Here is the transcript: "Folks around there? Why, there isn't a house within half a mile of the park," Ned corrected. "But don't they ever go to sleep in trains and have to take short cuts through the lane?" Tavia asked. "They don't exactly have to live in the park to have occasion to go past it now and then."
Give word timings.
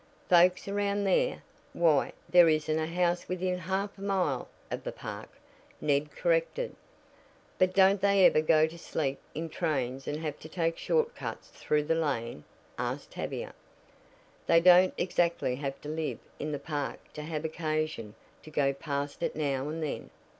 "Folks 0.31 0.67
around 0.67 1.03
there? 1.03 1.43
Why, 1.73 2.13
there 2.27 2.49
isn't 2.49 2.79
a 2.79 2.87
house 2.87 3.29
within 3.29 3.59
half 3.59 3.95
a 3.99 4.01
mile 4.01 4.47
of 4.71 4.83
the 4.83 4.91
park," 4.91 5.29
Ned 5.79 6.09
corrected. 6.09 6.75
"But 7.59 7.75
don't 7.75 8.01
they 8.01 8.25
ever 8.25 8.41
go 8.41 8.65
to 8.65 8.79
sleep 8.79 9.19
in 9.35 9.47
trains 9.47 10.07
and 10.07 10.17
have 10.17 10.39
to 10.39 10.49
take 10.49 10.79
short 10.79 11.15
cuts 11.15 11.49
through 11.49 11.83
the 11.83 11.93
lane?" 11.93 12.45
Tavia 13.11 13.49
asked. 13.49 13.55
"They 14.47 14.59
don't 14.59 14.95
exactly 14.97 15.57
have 15.57 15.79
to 15.81 15.89
live 15.89 16.17
in 16.39 16.51
the 16.51 16.57
park 16.57 17.13
to 17.13 17.21
have 17.21 17.45
occasion 17.45 18.15
to 18.41 18.49
go 18.49 18.73
past 18.73 19.21
it 19.21 19.35
now 19.35 19.69
and 19.69 19.83
then." 19.83 20.09